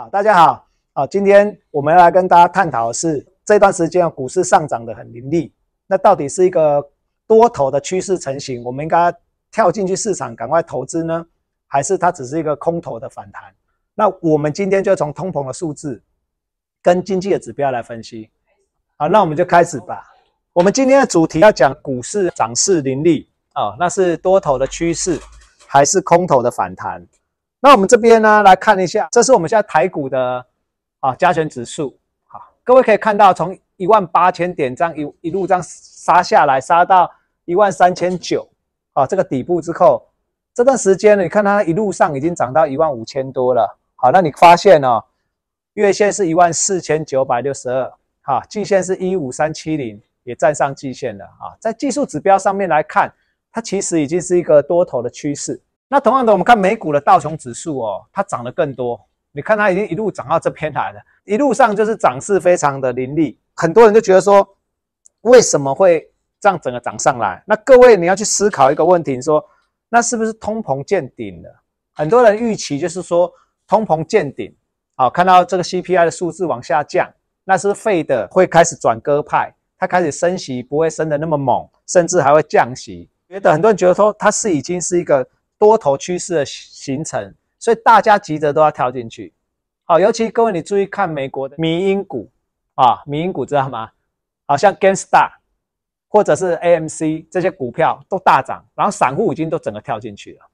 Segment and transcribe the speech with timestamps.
[0.00, 5.52] 好，大家好，啊，今天我们要来跟大家探讨的是这段时间股市上涨的很凌厉，
[5.86, 6.82] 那到底是一个
[7.26, 9.14] 多头的趋势成型，我们应该
[9.50, 11.26] 跳进去市场赶快投资呢，
[11.66, 13.42] 还是它只是一个空头的反弹？
[13.94, 16.02] 那我们今天就从通膨的数字
[16.80, 18.30] 跟经济的指标来分析。
[18.96, 20.02] 好，那我们就开始吧。
[20.54, 25.20] 我们今天的主题要讲股市涨势凌厉啊，那是多头的趋势
[25.66, 27.06] 还是空头的反弹？
[27.62, 30.46] 那我们这边呢，来看一下，这是我们现在台股的
[31.00, 31.94] 啊加权指数。
[32.24, 37.10] 好，各位可以看到，从一万八千点这样一一路这样杀下来，杀到
[37.44, 38.48] 一万三千九
[38.94, 40.08] 啊，这个底部之后，
[40.54, 43.78] 这段时间呢，你看它一路上已经涨到一万五千多了。
[43.94, 45.04] 好，那你发现哦，
[45.74, 47.92] 月线是一万四千九百六十二，
[48.22, 51.52] 哈，季线是一五三七零，也站上季线了啊。
[51.60, 53.12] 在技术指标上面来看，
[53.52, 55.60] 它其实已经是一个多头的趋势。
[55.92, 59.04] 那同样的，我们看美股的道琼指数哦，它涨得更多。
[59.32, 63.36] 你看它已经一路涨到这边来了，一路上就是涨势非常的凌厉。
[63.54, 64.48] 很多人就觉得说，
[65.22, 67.42] 为什么会这样整个涨上来？
[67.44, 69.44] 那各位你要去思考一个问题，说
[69.88, 71.60] 那是不是通膨见顶了？
[71.92, 73.32] 很多人预期就是说
[73.66, 74.54] 通膨见顶，
[74.94, 83.10] 好，看到这个 CPI 的数字往下降，那是废的会开始转鸽派，它开始升息不会升得那么猛，甚至还会降息。
[83.28, 85.26] 觉得很多人觉得说它是已经是一个。
[85.60, 89.30] 多头趋势的形成，所以大家急着都要跳进去。
[89.84, 92.30] 好，尤其各位你注意看美国的民营股
[92.76, 93.90] 啊，民营股知道吗？
[94.46, 95.30] 好像 GameStar
[96.08, 100.46] 或者是 AMC 这些股票都大涨，然后散户已经都整个跳进去了。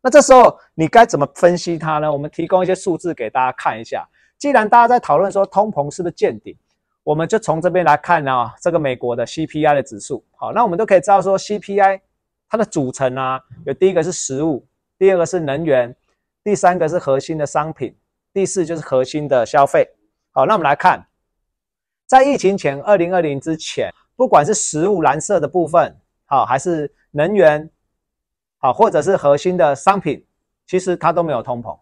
[0.00, 2.10] 那这时候你该怎么分析它呢？
[2.10, 4.08] 我们提供一些数字给大家看一下。
[4.38, 6.56] 既然大家在讨论说通膨是不是见顶，
[7.02, 10.24] 我们就从这边来看呢，这个美国的 CPI 的指数。
[10.36, 12.00] 好，那我们都可以知道说 CPI。
[12.48, 14.64] 它的组成啊，有第一个是食物，
[14.96, 15.94] 第二个是能源，
[16.44, 17.96] 第三个是核心的商品，
[18.32, 19.88] 第四就是核心的消费。
[20.30, 21.04] 好，那我们来看，
[22.06, 25.96] 在疫情前，二零二零之前，不管是食物蓝色的部分，
[26.26, 27.68] 好，还是能源，
[28.58, 30.24] 好，或者是核心的商品，
[30.66, 31.76] 其实它都没有通膨。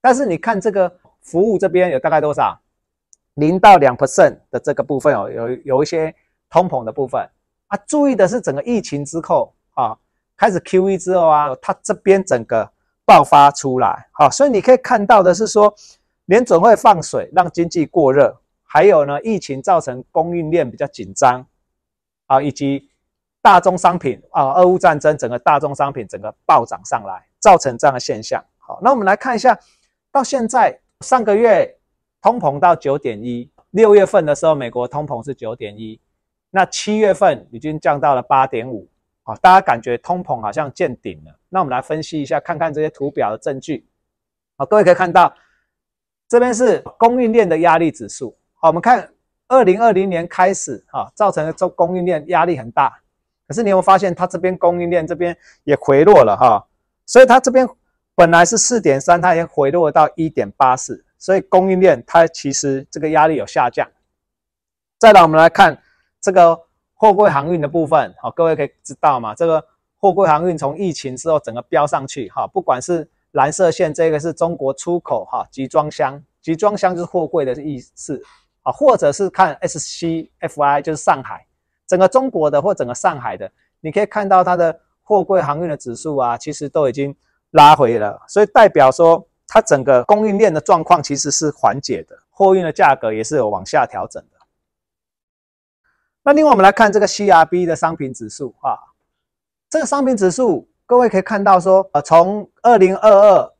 [0.00, 2.60] 但是你看这个服务这边有大概多少？
[3.34, 6.14] 零到两 percent 的这个部分哦，有有一些
[6.50, 7.28] 通膨的部分
[7.66, 7.76] 啊。
[7.86, 9.52] 注意的是整个疫情之后。
[9.78, 9.96] 啊，
[10.36, 12.68] 开始 Q E 之后啊，它这边整个
[13.04, 15.72] 爆发出来，好，所以你可以看到的是说，
[16.24, 21.46] 联准会放水让经济过热，还有呢，疫情造成供应链比较紧张，
[22.26, 22.90] 啊，以及
[23.40, 28.44] 大宗商品啊，俄乌战争整个大宗商品整个暴涨上来，造成这样的现象。
[28.58, 29.56] 好，那我们来看一下，
[30.10, 31.78] 到现在上个月
[32.20, 36.00] 通膨到九点一，六月份的时候美国通膨是九点一，
[36.50, 38.88] 那七月份已经降到了八点五。
[39.28, 41.38] 啊，大家感觉通膨好像见顶了。
[41.50, 43.86] 那我们来分析一下，看看这些图表的证据。
[44.56, 45.34] 好，各位可以看到，
[46.26, 48.34] 这边是供应链的压力指数。
[48.54, 49.06] 好，我们看
[49.46, 52.98] 二零二零年开始，哈，造成这供应链压力很大。
[53.46, 56.66] 可是你有发现，它这边供应链这边也回落了，哈。
[57.04, 57.68] 所以它这边
[58.14, 61.04] 本来是四点三，它已经回落到一点八四。
[61.18, 63.86] 所以供应链它其实这个压力有下降。
[64.98, 65.82] 再来，我们来看
[66.18, 66.67] 这个。
[67.00, 69.32] 货柜航运的部分，好，各位可以知道嘛？
[69.32, 69.64] 这个
[70.00, 78.20] 货柜航运从疫情之后整个飙上去，哈，不管是蓝色线这个是中国出口，哈，集装箱，集装箱就是货柜的意思，
[78.64, 81.46] 啊，或者是看 SCFI 就是上海，
[81.86, 83.48] 整个中国的或整个上海的，
[83.80, 87.14] 你可以看到它的货柜航运的指数啊，其实都已经
[87.52, 94.37] 拉回了，所以代表说它整个供应链的状况其实是缓解的，货运的价格也是有往下调整的。
[96.28, 98.76] 那另外我们来看这个 CRB 的商品指数啊，
[99.70, 103.50] 这个商品指数，各位可以看到说，呃，从二零二二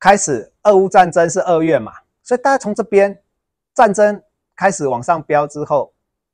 [0.00, 1.92] 开始，俄乌战争是二月嘛，
[2.24, 3.16] 所以大家从这边
[3.74, 4.20] 战争
[4.56, 5.92] 开始往上飙之后，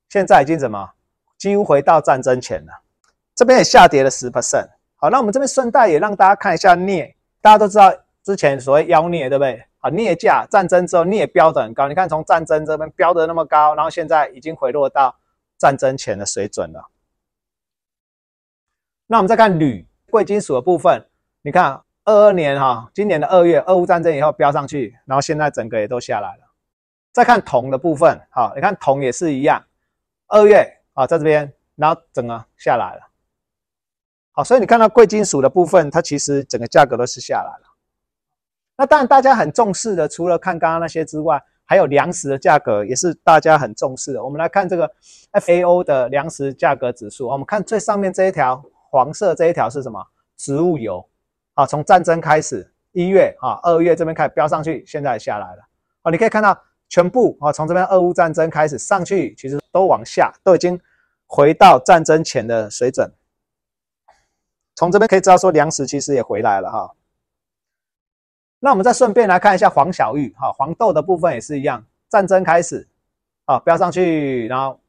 [0.08, 0.88] 现在已经怎么
[1.36, 2.72] 几乎回到战争前了，
[3.34, 4.68] 这边也下跌了十 percent。
[4.96, 7.92] 好，那我们这边顺带也让大家看一下镍，大家都知道
[8.24, 9.62] 之前所谓妖镍对不对？
[9.80, 15.14] 啊，镍价战争之后镍飙得很高，你看从战争这边飙得那么高，然后现在已经回落到。
[15.62, 16.88] 战争前的水准了。
[19.06, 21.06] 那我们再看铝贵金属的部分，
[21.42, 26.52] 你看二二年哈，今年的二月，俄乌战争以后飙上去，然后现在整个也都下来了。
[27.12, 29.64] 再看铜的部分，好，你看铜也是一样，
[30.26, 33.08] 二月啊在这边，然后整个下来了。
[34.32, 37.76] 好，所以你看到贵金属的部分，它其实整个价格都是下来了。
[38.76, 41.40] 那当然大家很重视的，除了看刚刚那些之外。
[41.64, 44.22] 还有粮食的价格也是大家很重视的。
[44.22, 44.90] 我们来看这个
[45.32, 47.28] FAO 的粮食价格指数。
[47.28, 50.04] 我们看最上面这一条黄色这一条是什么？
[50.36, 51.06] 植物油。
[51.54, 55.62] 啊，从战争开始一月啊，二月这边开始飙上去，现在下来了。
[56.02, 60.80] 啊，你可以看到全部啊，从这边俄乌战争开始上去，其实都往下，都已经
[61.26, 63.12] 回到战争前的水准。
[64.74, 66.90] 从这边可以知道说，粮食其实也回来了哈。
[68.64, 72.86] 那我们再顺便来看一下黄小玉哈，黄豆的部分也是一样，战争开始
[73.44, 74.80] 啊，飙上去，然后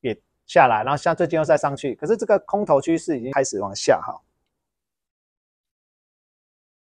[0.00, 4.20] 也下来，然后像最近又再上去，可是这个空头趋势已经开始往下哈。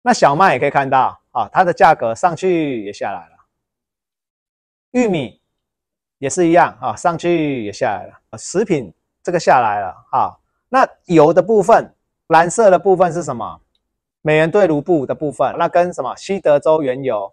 [0.01, 3.37] 那小麦也可以看到啊，它的价格上去也下来了，
[4.91, 5.39] 玉米
[6.17, 8.93] 也是一样啊，上去也下来了，食品
[9.23, 10.37] 这个下来了啊。
[10.67, 11.95] 那油的部分，
[12.27, 13.61] 蓝色的部分是什么？
[14.25, 17.31] 美元兑卢布的部分，那跟什么西德州原油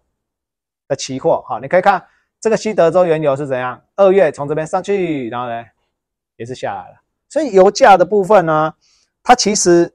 [0.88, 2.04] 的期货，哈，你可以看
[2.40, 5.64] 这个西德州原油是怎样，二月从这边上去，然后呢
[6.34, 7.00] 也是下来了。
[7.28, 8.74] 所以油价的部分呢，
[9.22, 9.94] 它其实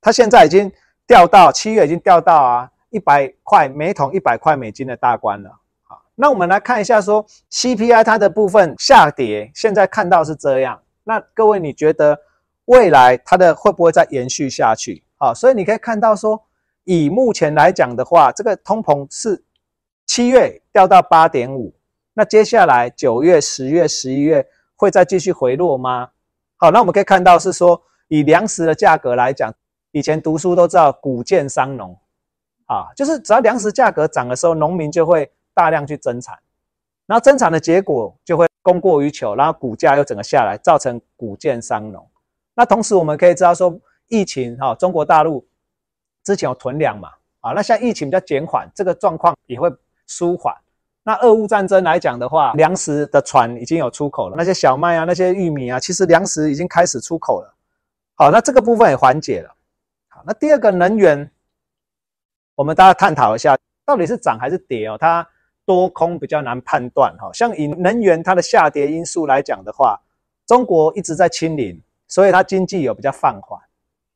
[0.00, 0.72] 它现在已经
[1.06, 5.50] 掉到七月已经掉到啊一百块每桶一百块美金的大关了。
[5.82, 10.80] 好，那我们来看一下说 CPI 它的部分下跌，现在看到是这样。
[11.04, 12.18] 那各位你觉得
[12.64, 15.02] 未来它的会不会再延续下去？
[15.20, 16.42] 啊，所以你可以看到说，
[16.84, 19.44] 以目前来讲的话，这个通膨是
[20.06, 21.74] 七月掉到八点五，
[22.14, 26.08] 那接下来九月、十月、十一月会再继续回落吗？
[26.56, 29.52] 好，那我们可以看到是说，以粮食的价格来讲，
[29.90, 31.94] 以前读书都知道“谷贱伤农”，
[32.64, 36.38] 啊，就是只要粮食价格涨的时候，农民就会大量去增产，
[37.04, 42.08] 然后增产的结果就会供过于求，然后股价又整个下来，造成“谷贱伤农”。
[42.56, 43.78] 那同时我们可以知道说。
[44.10, 45.48] 疫情哈，中国大陆
[46.22, 47.08] 之前有囤粮嘛，
[47.40, 49.72] 啊，那现在疫情比较减缓，这个状况也会
[50.06, 50.54] 舒缓。
[51.02, 57.54] 那俄乌战争来讲的话，粮食的船已经有出口了，那些小麦啊，那些玉米啊，其实粮食已经开始出口了。
[58.16, 59.54] 好，那这个部分也缓解了。
[60.08, 61.30] 好，那第二个能源，
[62.54, 64.98] 我们大家探讨一下，到底是涨还是跌哦？
[64.98, 65.26] 它
[65.64, 67.30] 多空比较难判断哈。
[67.32, 69.98] 像以能源它的下跌因素来讲的话，
[70.46, 73.58] 中国一直在清零，所以它经济有比较放缓。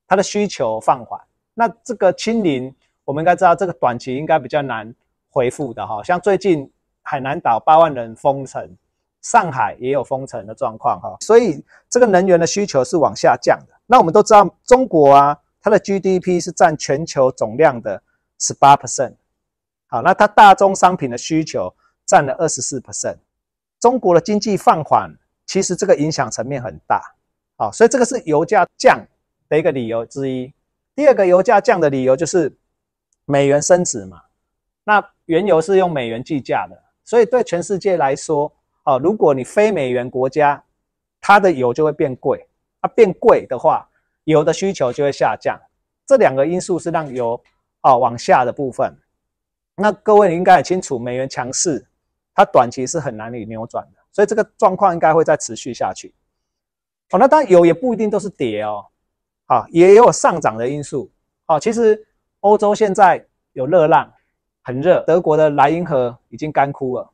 [0.07, 1.21] 它的需求放缓，
[1.55, 2.75] 那这个清零，
[3.05, 4.95] 我们应该知道这个短期应该比较难
[5.31, 6.03] 恢复的哈。
[6.03, 6.71] 像最近
[7.03, 8.77] 海南岛八万人封城，
[9.23, 13.75] 上海也有封城的状况哈，所以这个能源的需求是往下降的。
[13.87, 18.03] 那我们都知道，中国啊，它的 GDP 是占全球总量的
[18.39, 19.15] 十八 percent，
[19.87, 21.75] 好，那它大宗商品的需求
[22.05, 23.17] 占了二十四 percent。
[23.81, 25.11] 中国的经济放缓，
[25.47, 27.03] 其实这个影响层面很大，
[27.57, 29.03] 好，所以这个是油价降。
[29.49, 30.53] 的一个理由之一，
[30.95, 32.57] 第二个油价降的理由就是
[33.25, 34.23] 美元升值嘛。
[34.85, 38.53] 那原油是用美元计价的，所以对全世界来说，
[38.85, 40.63] 哦，如果你非美元国家，
[41.21, 42.47] 它的油就会变贵。
[42.83, 43.89] 它变贵的话，
[44.25, 45.59] 油的需求就会下降。
[46.05, 47.43] 这两个因素是让油
[47.81, 48.95] 哦往下的部分。
[49.75, 51.87] 那各位应该很清楚，美元强势，
[52.35, 56.15] 它短期是很难以扭转的，所以这个状况应该会再持续下去。
[57.13, 58.85] 哦，那当然油也不一定都是跌哦。
[59.47, 61.11] 啊，也有上涨的因素。
[61.47, 62.07] 啊，其实
[62.41, 64.13] 欧洲现在有热浪，
[64.63, 65.05] 很热。
[65.07, 67.11] 德国的莱茵河已经干枯了。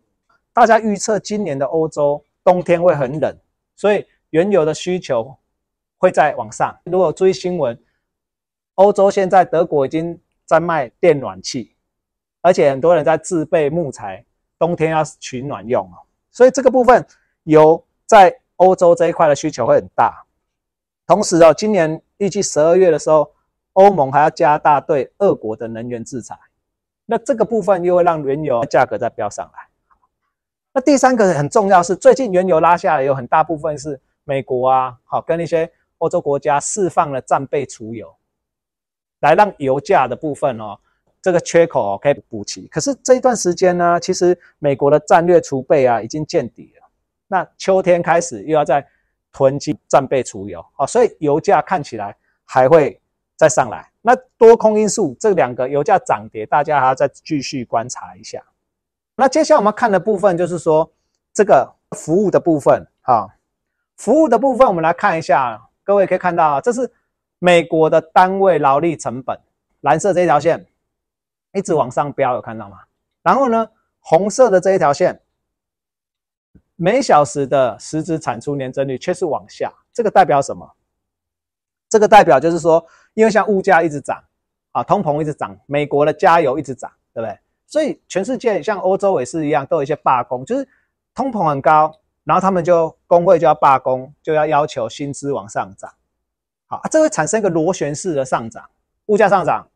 [0.53, 3.37] 大家预测今年的欧洲冬天会很冷，
[3.77, 5.37] 所以原油的需求
[5.99, 6.77] 会在往上。
[6.85, 7.79] 如果注意新闻，
[8.75, 11.75] 欧洲现在德国已经在卖电暖气，
[12.41, 14.25] 而且很多人在自备木材，
[14.59, 15.99] 冬天要取暖用哦。
[16.31, 17.05] 所以这个部分
[17.45, 20.25] 油在欧洲这一块的需求会很大。
[21.07, 23.33] 同时哦，今年预计十二月的时候，
[23.73, 26.39] 欧盟还要加大对俄国的能源制裁，
[27.07, 29.69] 那这个部分又会让原油价格再飙上来。
[30.73, 38.15] 那第三个很重要是，最近原油拉下来有很大部分是美国啊，好跟一些欧洲国家释放了战备储油，
[39.21, 40.79] 来让油价的部分哦，
[41.23, 42.67] 这个缺口哦可以补齐。
[42.67, 46.87] 可是这一段时间呢，其实美国的战略储备啊已经见底了，
[47.29, 48.87] 那秋天开始又要在。
[49.33, 53.01] 囤积战备储油啊，所以油价看起来还会
[53.37, 53.91] 再上来。
[54.03, 58.43] 那多空因素这两个油价涨跌，大家还要再继续观察一下。
[59.15, 60.91] 那接下来我们看的部分就是说
[61.33, 63.29] 这个服务的部分哈，
[63.97, 66.91] 服务的部分我们来看一下，各位可以看到啊，这是
[67.39, 69.39] 美国的单位劳力成本，
[69.81, 70.67] 蓝色这条线
[71.53, 72.79] 一直往上飙，有看到吗？
[73.23, 73.69] 然后呢，
[74.01, 75.21] 红色的这一条线。
[76.83, 80.67] 每小时的实质产出年增率却是往下，这个代表什么？
[81.91, 82.83] 这个代表就是说，
[83.13, 84.19] 因为像物价一直涨
[84.73, 87.39] 啊，通膨一直涨，美国的加油一直涨，对不对？
[87.67, 90.67] 所以全世界像欧洲也是一样，都有一些罢工，就是
[91.15, 91.95] 通膨很高，
[92.25, 95.93] 然后他们就工会就要罢工，就要要求薪资往上涨。
[96.67, 98.65] 好，这会产生一个螺旋式的上涨，
[99.07, 99.69] 物价上涨，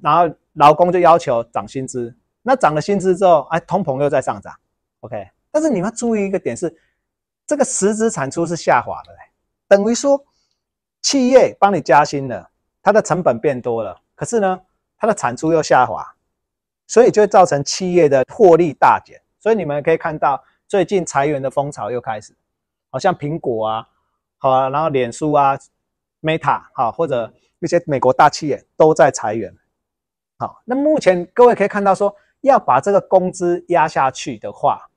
[0.00, 4.54] 然后劳工就要求涨薪资，那涨了薪资之后，哎，通膨又在上涨
[5.00, 5.28] ，OK。
[5.58, 6.72] 但是你们注意一个点是，
[7.44, 9.12] 这个实质产出是下滑的，
[9.66, 10.24] 等于说
[11.02, 12.48] 企业帮你加薪了，
[12.80, 14.60] 它的成本变多了，可是呢，
[14.96, 16.14] 它的产出又下滑，
[16.86, 19.20] 所以就会造成企业的获利大减。
[19.40, 22.32] 所以你们可以看到，最近裁员的风潮又开始，
[22.90, 23.88] 好像苹果啊，
[24.36, 25.58] 好啊，然后脸书啊
[26.22, 29.52] ，Meta 好，或者一些美国大企业都在裁员。
[30.38, 34.87] 好，那目前各位可以看到，说要把这个工资压下去的话，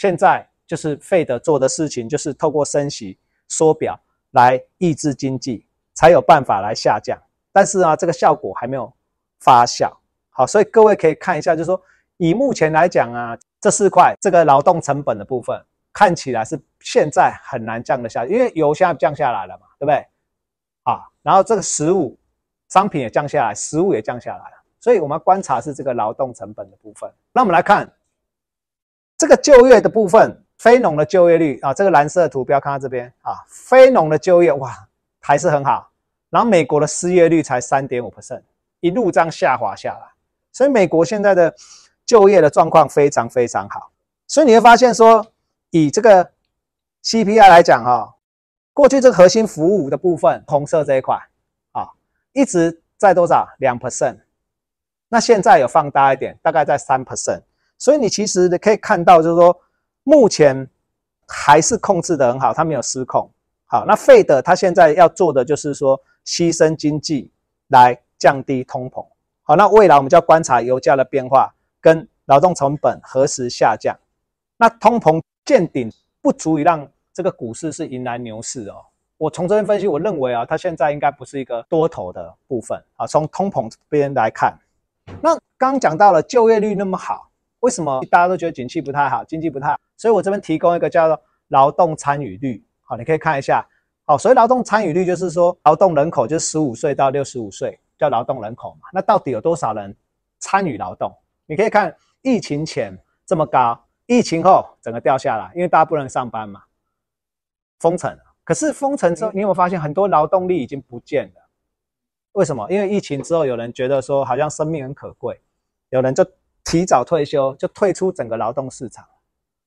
[0.00, 7.20] 现在就是费德做的事情，就是透过升息缩表来抑制经济，才有办法来下降。
[7.52, 8.90] 但是啊，这个效果还没有
[9.40, 9.92] 发酵。
[10.30, 11.78] 好，所以各位可以看一下，就是说
[12.16, 13.38] 以目前来讲啊。
[13.62, 19.96] 这四块，这个劳动成本的部分看起来是现在很难降得下，因为油现在降下来了嘛，对不对？
[20.84, 22.18] 啊，然后这个食物
[22.70, 27.12] 商品也降下来，食物也降下来了，所以我们观察是这个劳动成本的部分。
[27.34, 27.86] 那我们来看
[29.20, 34.74] 这个就业的部分，非农的就业率啊，这个蓝色图标看到这边啊，非农的就业哇
[35.20, 35.90] 还是很好，
[36.30, 38.40] 然后美国的失业率才三点五 percent，
[38.80, 40.06] 一路这样下滑下来，
[40.50, 41.54] 所以美国现在的。
[42.06, 43.92] 就业的状况非常非常好，
[44.26, 45.24] 所以你会发现说，
[45.70, 46.28] 以这个
[47.04, 48.16] CPI 来讲哈，
[48.72, 51.16] 过去这个核心服务的部分，红色这一块
[51.70, 51.88] 啊，
[52.32, 53.46] 一直在多少？
[53.58, 53.78] 两。
[53.78, 54.16] percent，
[55.08, 57.04] 那现在有放大一点，大概在三。
[57.04, 57.42] percent，
[57.80, 59.60] 所以你其实可以看到，就是说
[60.04, 60.68] 目前
[61.26, 63.28] 还是控制的很好，它没有失控。
[63.66, 67.28] 好，那费的它现在要做的就是说，牺牲经济
[67.68, 69.04] 来降低通膨。
[69.42, 71.52] 好，那未来我们就要观察油价的变化。
[71.82, 73.96] 跟劳动成本何时下降？
[74.58, 78.84] 那通膨见顶不足以让这个股市是迎来牛市哦。
[79.16, 83.06] 我从这边分析，我认为啊，它现在应该不是一个多头的部分啊。
[83.06, 84.54] 从通膨这边来看，
[85.22, 87.29] 那刚讲到了就业率那么好，
[87.60, 89.80] 为什么大家都觉得景气不太好，经济不太好？
[89.96, 93.66] 所以我这边提供一个叫做劳动参与率，好，你可以看一下。
[94.04, 98.88] 好，所以劳动参与率就是说，劳动人口就是十五岁到六十五岁叫劳动人口嘛。
[98.92, 99.96] 那到底有多少人
[100.38, 101.14] 参与劳动？
[101.46, 106.62] 你可以看疫情前这么高，疫情后整个掉下来，因为大家不能上班嘛，
[107.78, 108.18] 封城。
[108.42, 111.48] 可是封城之后，你有没有发现很多劳动力已经不见了？
[112.32, 112.68] 为什么？
[112.68, 115.40] 因为疫情之后，有人觉得说好像生命很可贵，
[115.90, 116.26] 有人就
[116.64, 119.04] 提早退休，就退出整个劳动市场。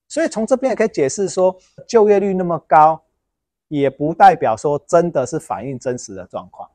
[0.08, 1.56] 所以从这边也可以解释说，
[1.88, 3.04] 就业率那么高，
[3.68, 6.70] 也不代表说真的是反映真实的状况。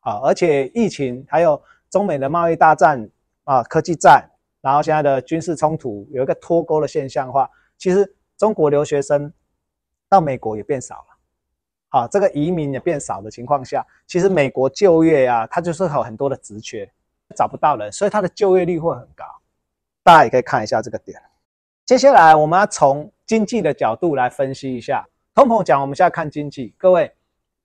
[0.00, 3.10] 啊，而且疫情还有中美的贸易大战
[3.44, 4.26] 啊，科技战。
[4.62, 7.48] 然后现在的军事冲突有一个脱钩的现象化，
[7.78, 9.32] 其实中国留学生
[10.06, 16.86] 到美国也变少了，啊，这个移民也变少的情况下，其实美国就业啊，它就是有很多的职缺，
[17.34, 19.24] 找不到人，所以它的就业率会很高。
[20.02, 21.20] 大家也可以看一下这个点。
[21.86, 27.12] 接下来我们要从经济的角度来分析一下通膨讲，我们现在看经济，各位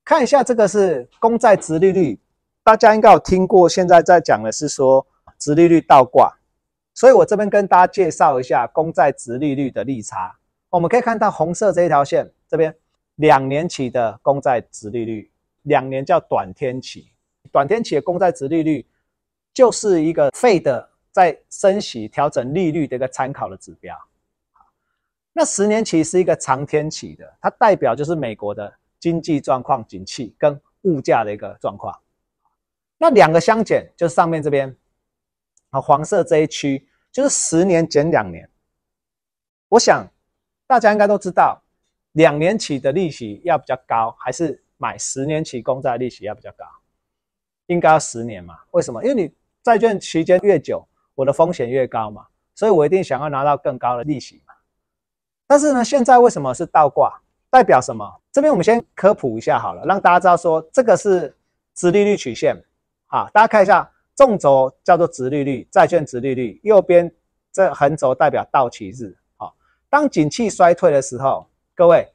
[0.03, 2.19] 看一下这个是公债直利率，
[2.63, 5.05] 大家应该有听过，现在在讲的是说
[5.37, 6.35] 直利率倒挂。
[6.93, 10.33] 所以我这边跟大家介绍一下公债值利率的利差。
[10.69, 12.73] 我们可以看到红色这一条线，这边
[13.15, 15.29] 两年期的公债值利率，
[15.63, 17.09] 两年叫短天期，
[17.51, 18.85] 短天期的公债值利率
[19.53, 23.97] 就是一个费的在升息调整利率的一个参考的指标。
[25.31, 31.97] 那十年期是一个长天期的，它代表就是美国的经济状况景气跟物价的一个状况。
[32.97, 34.75] 那两个相减，就是上面这边
[35.69, 35.79] 啊。
[35.79, 38.49] 黄色这一区就是十年减两年，
[39.69, 40.05] 我想
[40.67, 41.63] 大家应该都知道，
[42.11, 46.65] 两年期的利息要比较高，还是买十年期公债利息要比较高？
[47.67, 48.59] 应该要十年嘛？
[48.71, 49.01] 为什么？
[49.05, 54.53] 因为你债券期间越久，我的风险越高嘛，所以我一定想要拿到更高的利息嘛。
[55.47, 57.19] 但是呢，现在为什么是倒挂？
[57.49, 58.21] 代表什么？
[58.31, 61.35] 这边我们先科普一下好了，让大家知道说这个是
[61.73, 62.55] 殖利率曲线。
[63.07, 63.89] 好，大家看一下。
[64.17, 67.13] 纵轴叫做直利率，债券直利率，右边
[67.51, 69.13] 这横轴代表到期日。
[69.35, 69.53] 好，
[69.89, 71.45] 当景气衰退的时候，
[71.75, 72.07] 各位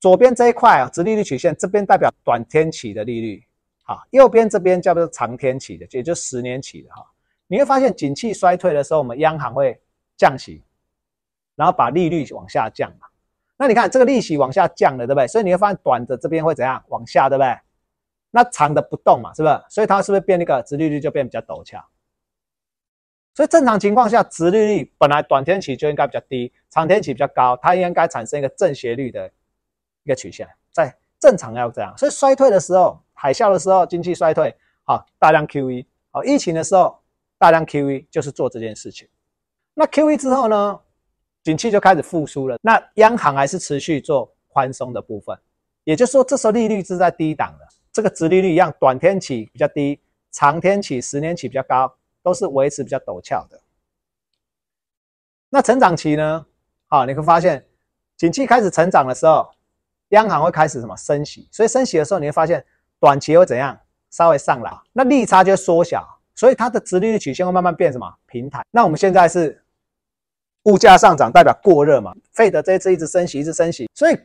[0.00, 3.44] 左边这一块啊，直利率曲线这边代表短天期的利率，
[3.82, 7.04] 好，右边这边叫做长天期的，也就十年期的哈。
[7.46, 9.80] 你会发现景气衰退的时候，我们央行会
[10.16, 10.62] 降息，
[11.54, 13.06] 然后把利率往下降嘛。
[13.56, 15.26] 那你看这个利息往下降了，对不对？
[15.26, 16.82] 所以你会发现短的这边会怎样？
[16.88, 17.58] 往下，对不对？
[18.30, 19.64] 那长的不动嘛，是不是？
[19.70, 21.82] 所以它是不是变那个直利率就变比较陡峭？
[23.34, 29.30] 所以正常情况下，直利率本来短天期就应该比较低，长天期比较高，它应该产生一个正斜率的
[30.02, 31.96] 一个曲线，在正常要这样。
[31.96, 36.98] 所以衰退的时候，海啸的时候，经济衰退，好大量 QE，好疫情的时候
[37.38, 39.08] 大量 QE 就是做这件事情。
[39.74, 40.80] 那 QE 之后呢，
[41.42, 42.58] 景气就开始复苏了。
[42.62, 45.38] 那央行还是持续做宽松的部分，
[45.84, 50.00] 也就是说，这时候利率是在低档的，这个殖利率一样，短天期比较低，
[50.30, 53.60] 长天期、十年期比较高，都是维持比较陡峭的。
[55.50, 56.46] 那成长期呢？
[56.86, 57.66] 好，你会发现，
[58.16, 59.48] 景气开始成长的时候，
[60.08, 61.48] 央行会开始什么升息？
[61.52, 62.64] 所以升息的时候，你会发现
[62.98, 63.78] 短期会怎样？
[64.10, 68.64] 稍微上来，那利差就缩小，所以它的殖利率曲线会慢慢变什么平坦。
[68.70, 69.60] 那我们现在是
[70.64, 72.14] 物价上涨，代表过热嘛？
[72.32, 74.16] 费德这次一直升息，一直升息，所以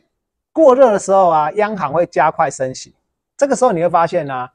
[0.52, 2.94] 过热的时候啊，央行会加快升息。
[3.36, 4.48] 这个时候你会发现呢，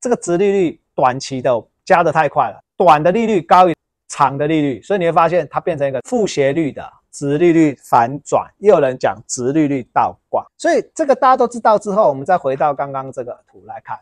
[0.00, 3.76] 这个殖利率短期的加的太快了，短的利率高于
[4.08, 6.82] 长的利率，所以你会发现它变成一个负斜率的。
[7.12, 13.98] 殖利率反转，又有人讲殖利率倒挂，所以这个大家都知道之后，我们再回到刚刚这个图来看，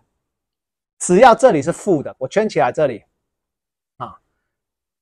[1.00, 3.04] 只要这里是负的，我圈起来这里
[3.96, 4.20] 啊，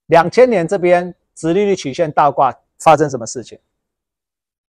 [0.07, 3.59] 两千年这边直利率曲线倒挂发生什么事情？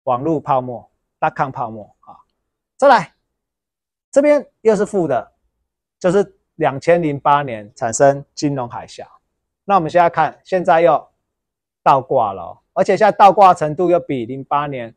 [0.04, 2.16] 网络泡沫、大康泡沫啊，
[2.76, 3.14] 再来
[4.10, 5.32] 这边又是负的，
[5.98, 9.06] 就是两千零八年产生金融海啸，
[9.64, 11.08] 那我们现在看，现在又
[11.82, 12.58] 倒挂了。
[12.72, 14.94] 而且现在倒挂程度又比零八年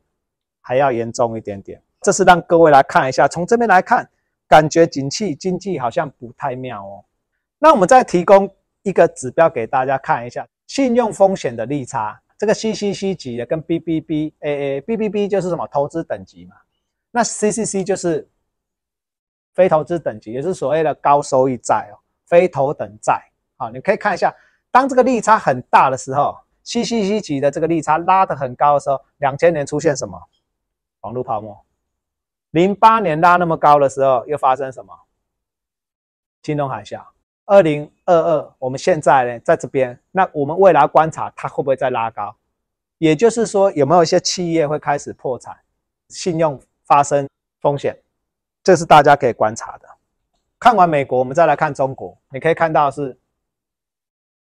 [0.61, 3.27] 还要严重一点点，这是让各位来看一下。
[3.27, 4.07] 从这边来看，
[4.51, 7.05] 感觉景气经济好像不太妙哦。
[7.57, 16.57] 那我们再提供一个指标给大家看一下，信用风险的利差，这个 CCC 级的跟 BBBAA，BBB 就是什么投资等级嘛？
[17.11, 18.27] 那 CCC 就是
[19.53, 23.23] 非投资等级，也是所谓的高收益债哦，非投等债。
[23.55, 24.35] 好，你可以看一下，
[24.69, 26.35] 当这个利差很大的时候。
[26.63, 30.21] C C C 级的这个利差拉得很高的时候，两千年出现什么？
[30.99, 31.57] 网络泡沫。
[32.51, 34.93] 零八年拉那么高的时候，又发生什么？
[36.41, 37.03] 金融海啸。
[37.45, 42.35] 二零二二，我们现在呢，在这边，那我们未来观察它会不会再拉高？
[42.97, 45.57] 也就是说，有没有一些企业会开始破产，
[46.09, 47.27] 信用发生
[47.59, 47.97] 风险？
[48.63, 49.87] 这是大家可以观察的。
[50.59, 53.17] 看完美国，我们再来看中国，你可以看到是。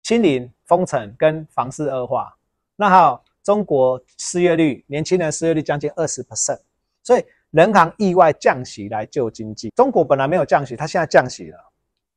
[0.03, 2.37] 清零、封城跟房市恶化，
[2.75, 6.59] 那还有中国失业率，年轻人失业率将近二十 percent，
[7.01, 9.71] 所以人行意外降息来救经济。
[9.77, 11.57] 中国本来没有降息，它现在降息了。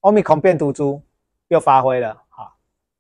[0.01, 1.01] 欧米孔变毒株
[1.47, 2.53] 又发挥了，哈，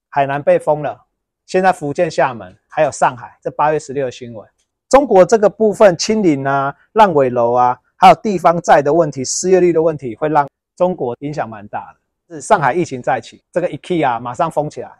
[0.08, 1.04] 海南被封了，
[1.46, 4.48] 现在福建厦门还有上海，这八月十六的新闻，
[4.88, 12.36] 中国这个部分清零啊、烂尾楼啊，还有地方债的问题、失业率的问题，会让中国影响蛮大的。
[12.36, 14.92] 是上海疫情再起，这个 IKEA 马上封起来，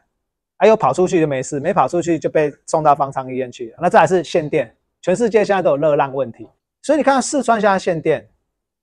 [0.57, 3.79] 还有跑出去就没事，没跑出去就被送到方舱医院去了。
[3.81, 6.49] 那这还是限电，全世界现在都有热浪问题，
[6.89, 8.27] 所以你看四川现在限电，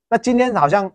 [0.08, 0.88] 那今天好像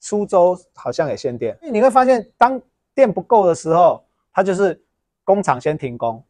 [0.00, 1.54] 苏州好像也限电。
[1.70, 2.58] 你会发现，当
[2.94, 4.02] 电不够的时候，
[4.32, 4.82] 它就是
[5.24, 6.24] 工厂先停工，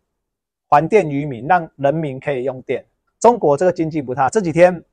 [0.66, 2.84] 还电于民，让人民可以用电。
[3.20, 4.84] 中国这个经济不太，这几天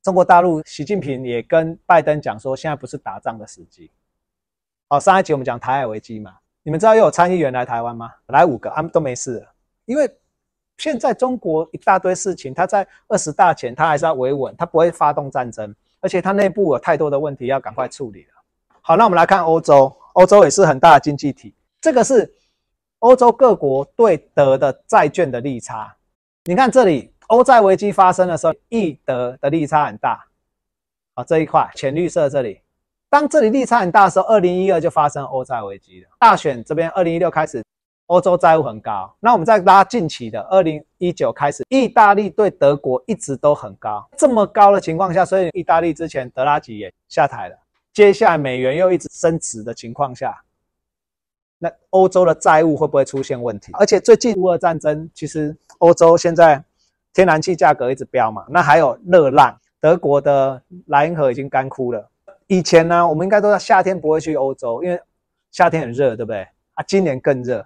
[0.00, 3.90] 中国大陆习近平也跟拜登讲说，现在不是打仗的时机。
[4.86, 8.14] 好，上一集我们讲台海危机嘛，你们知道又有参议员来台湾吗？
[8.28, 9.44] 来五个，他们都没事，
[9.86, 10.08] 因为
[10.80, 18.42] 现在中国一大堆事情，他在二十大前他还是要维稳，他不会发动战争，而且他内部有太多的问题要赶快处理了。
[18.80, 22.32] 好，那我们来看欧洲，欧洲也是很大的经济体，这个是
[23.00, 25.94] 欧洲各国对德的债券的利差。
[26.44, 30.24] 你看这里，欧债危机发生的时候，易德的利差很大。
[31.14, 32.62] 好，这一块浅绿色这里。
[33.10, 36.08] 当这里利差很大的时候，二零一二就发生欧债危机了。
[36.18, 37.62] 大选这边，二零一六开始，
[38.10, 39.12] 欧洲债务很高。
[39.20, 44.06] 那我们再拉近期的，二零一九开始，意大利对德国一直都很高。
[44.16, 47.56] 这么高的情况下，所以意大利之前德拉吉也下台了。
[47.92, 50.42] 接下来美元又一直升值的情况下，
[51.58, 53.70] 那欧洲的债务会不会出现问题？
[53.74, 56.62] 而且最近乌俄战争，其实欧洲现在
[57.14, 58.44] 天然气价格一直飙嘛。
[58.48, 62.10] 那还有热浪，德国的莱茵河已经干枯了。
[62.48, 65.00] 以前呢，我们应该都在夏天不会去欧洲，因为
[65.52, 66.44] 夏天很热，对不对？
[66.74, 67.64] 啊，今年更热，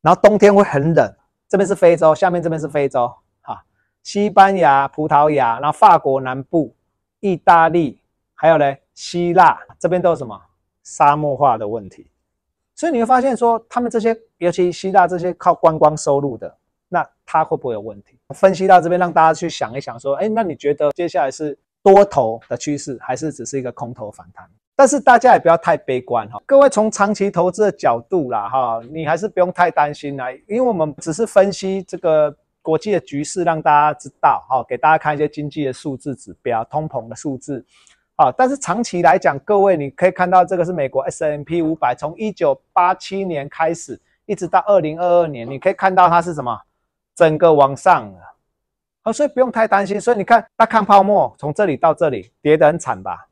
[0.00, 1.14] 然后冬天会很冷。
[1.48, 3.62] 这边是非洲，下面这边是非洲，哈，
[4.02, 6.74] 西班牙、葡萄牙，然后法国南部、
[7.20, 8.00] 意大利，
[8.34, 10.40] 还有呢，希腊这边都有什么
[10.82, 12.10] 沙漠化的问题。
[12.74, 16.56] 所以你会发现说，他们这些，尤其希腊这些靠观光收入的，
[16.88, 18.18] 那它会不会有问题？
[18.34, 21.58] 分析到这边，让大家去想一想，说，哎，那你觉得接下来是？
[21.82, 24.46] 多头的趋势还是只是一个空头反弹，
[24.80, 26.40] 但是大家也不要太悲观哈。
[26.46, 37.62] 各位从长期投资的角度啦哈，你还是不用太担心啦，因为我们只是分析这个国际的局势，让大家知道哈，给大家看一些经济的数字指标、通膨的数字，
[38.16, 46.58] 啊，但是长期来讲，各位你可以看到这个是美国 S M P 五百，从一九八七年开始，一直到二零二二年，你可以看到它是什么，
[47.14, 48.10] 整个往上
[49.02, 50.00] 啊，所以不用太担心。
[50.00, 53.26] 所以你看大康泡沫从这里到这里跌得很惨吧？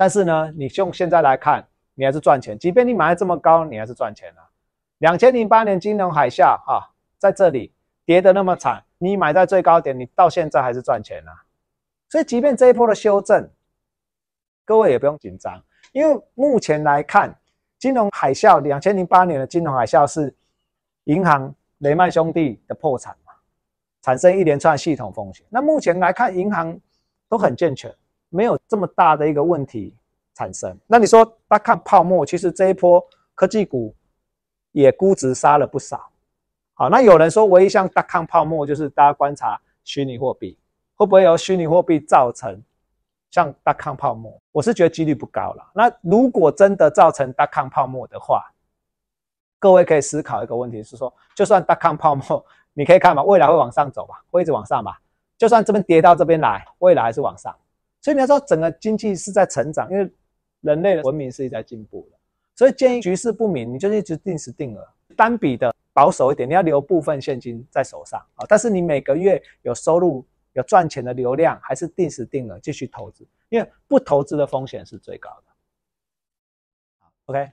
[0.00, 4.40] 但是呢，你用现在来看，你还是赚钱，即便你买的这么高，你还是赚钱了。
[4.96, 7.70] 两千零八年金融海啸啊，在这里
[8.06, 11.44] 跌得那么惨，你买在最高点，你到现在还是赚钱啊。
[12.08, 13.46] 所以，即便这一波的修正，
[14.64, 17.38] 各位也不用紧张，因为目前来看，
[17.78, 20.34] 金融海啸两千零八年的金融海啸是
[21.04, 23.34] 银行雷曼兄弟的破产嘛，
[24.00, 25.44] 产生一连串系统风险。
[25.50, 26.80] 那目前来看，银行
[27.28, 27.94] 都很健全，
[28.30, 29.94] 没有这么大的一个问题
[30.34, 30.76] 产生。
[30.86, 33.94] 那你说，大看泡沫，其实这一波科技股
[34.72, 36.10] 也估值杀了不少。
[36.72, 40.56] 好，那有人说，唯一像大抗泡沫，就是大家观察虚拟货币。
[40.94, 42.62] 会不会由虚拟货币造成
[43.30, 44.38] 像大康泡沫？
[44.52, 45.70] 我是觉得几率不高了。
[45.74, 48.50] 那如果真的造成大康泡沫的话，
[49.58, 55.00] 各位可以思考一个问题，是说，就算大康泡沫，你可以看嘛，未来会往上走吧，会一直往上吧？
[55.36, 57.54] 就算这边跌到这边来，未来还是往上。
[58.00, 60.10] 所以你要说整个经济是在成长，因为
[60.60, 62.18] 人类的文明是一在进步的。
[62.54, 64.86] 所以建议局势不明，你就一直定时定额，
[65.16, 68.46] 单笔的保守一点，你要留部分现金在手上啊。
[68.48, 70.26] 但是你每个月有收入。
[70.54, 73.24] 有赚钱的流量，还是定时定额继续投资？
[73.50, 75.44] 因为不投资的风险是最高的。
[77.26, 77.52] OK，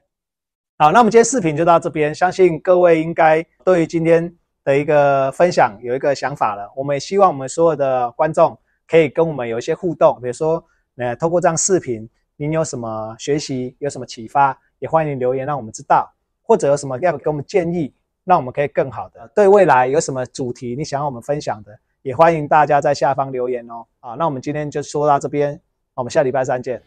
[0.78, 6.68] 好，那我们今天视频就到这边，相信各位应该对于今天的一个分享有一个想法了。
[6.74, 10.64] 我们也希望我们所有的观众可以跟我们有一些互动，比如说，
[10.96, 16.10] 呃，透过这样视频，您有什么学习，有什么启发，也欢迎留言让我们知道，
[16.42, 17.92] 或者有什么要给我们建议，
[18.24, 21.78] 让我们可以更好的对未来有什么主题你想要我们分享的。
[22.02, 23.84] 也欢迎大家在下方留言哦。
[24.00, 25.60] 啊，那我们今天就说到这边，
[25.94, 26.80] 我们下礼拜三见。